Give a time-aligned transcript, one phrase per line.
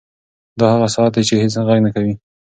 [0.59, 2.13] دا هغه ساعت دی چې هېڅ غږ نه کوي.